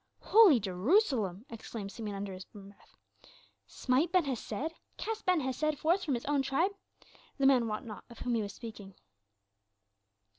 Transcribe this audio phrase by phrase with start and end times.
[0.33, 2.97] '""Holy Jerusalem!" exclaimed Simeon under his breath.
[3.67, 4.73] "Smite Ben Hesed?
[4.97, 6.71] Cast Ben Hesed forth from his own tribe?
[7.37, 8.95] The man wot not of whom he was speaking."